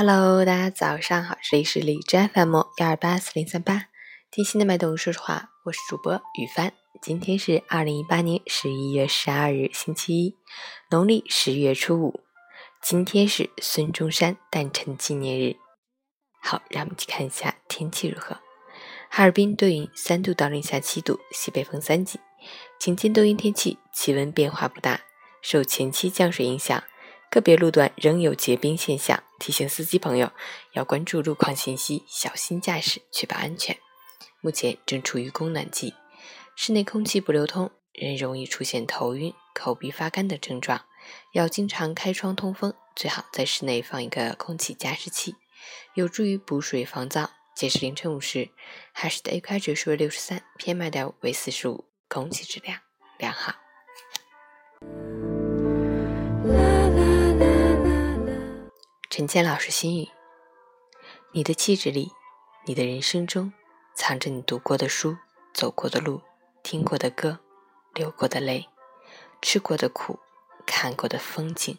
[0.00, 3.86] Hello，大家早上好，这里是荔枝 FM 幺二八四零三八，
[4.30, 6.72] 听心的脉动说实话，我是主播雨帆。
[7.02, 10.36] 今天是二零一八年十一月十二日，星期一，
[10.92, 12.20] 农历十月初五。
[12.80, 15.56] 今天是孙中山诞辰纪念日。
[16.40, 18.36] 好，让我们去看一下天气如何。
[19.10, 22.20] 哈尔滨多云，三度到零下七度，西北风三级。
[22.78, 25.00] 晴间多云天气，气温变化不大。
[25.42, 26.84] 受前期降水影响，
[27.30, 30.32] 个别路段仍有结冰现象，提醒司机朋友
[30.72, 33.76] 要关注路况信息，小心驾驶，确保安全。
[34.40, 35.94] 目前正处于供暖季，
[36.56, 40.86] 室内空气不流通，人容易出现头晕、口鼻发干等症状，
[41.32, 45.36] 要经常开窗通风，最好在室内放一个空气加湿器，
[45.94, 47.28] 有助于补水防燥。
[47.54, 48.50] 截至凌晨五时，
[48.92, 52.78] 海市的 AQI 指数为六十三，PM 点五为四十五，空气质量
[53.18, 53.67] 良好。
[59.18, 60.08] 陈谦老师心语：
[61.32, 62.12] 你的气质里，
[62.66, 63.52] 你的人生中，
[63.92, 65.16] 藏着你读过的书、
[65.52, 66.22] 走过的路、
[66.62, 67.40] 听过的歌、
[67.94, 68.68] 流过的泪、
[69.42, 70.20] 吃过的苦、
[70.64, 71.76] 看过的风景、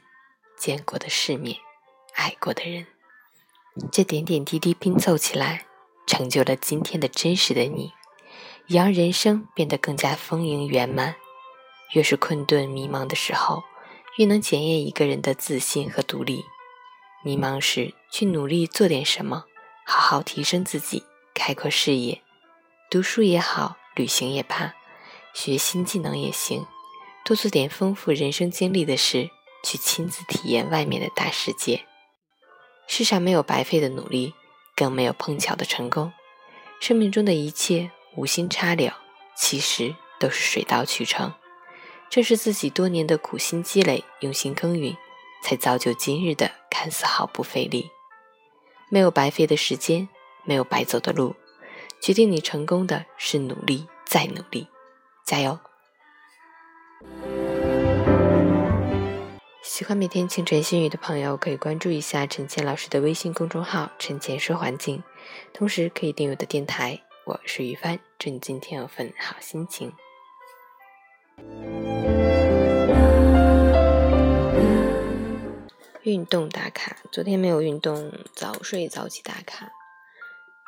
[0.57, 1.55] 见过的世面、
[2.15, 2.87] 爱过的人。
[3.89, 5.65] 这点点滴滴拼凑起来，
[6.05, 7.93] 成就了今天的真实的你，
[8.67, 11.15] 也让人生变得更加丰盈圆满。
[11.93, 13.63] 越是困顿迷茫的时候，
[14.17, 16.43] 越能检验一个人的自信和独立。
[17.21, 19.43] 迷茫时，去努力做点什么，
[19.85, 21.03] 好好提升自己，
[21.33, 22.21] 开阔视野。
[22.89, 24.73] 读书也好，旅行也罢，
[25.33, 26.65] 学新技能也行，
[27.25, 29.29] 多做点丰富人生经历的事，
[29.65, 31.85] 去亲自体验外面的大世界。
[32.87, 34.33] 世上没有白费的努力，
[34.73, 36.13] 更没有碰巧的成功。
[36.79, 38.93] 生命中的一切无心插柳，
[39.35, 41.33] 其实都是水到渠成。
[42.09, 44.95] 正是自己多年的苦心积累，用心耕耘。
[45.41, 47.89] 才造就今日的看似毫不费力，
[48.89, 50.07] 没有白费的时间，
[50.43, 51.35] 没有白走的路，
[52.01, 54.67] 决定你成功的是努力再努力，
[55.25, 55.59] 加油！
[59.61, 65.03] 喜欢每天清晨心语的朋友，可以关注一下陈倩老师的微信公众号“陈倩说环境”，
[65.53, 66.99] 同时可以订阅我的电台。
[67.25, 69.93] 我是于帆，祝你今天有份好心情。
[76.29, 79.71] 动打卡，昨天没有运动，早睡早起打卡。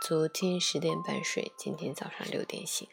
[0.06, 2.88] 昨天十点半睡，今天早上六点醒。